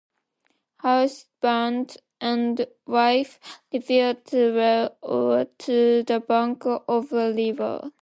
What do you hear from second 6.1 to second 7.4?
bank of a